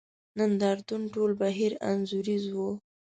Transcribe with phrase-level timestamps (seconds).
[0.37, 2.69] نند ارتون ټول بهیر انځوریز وو.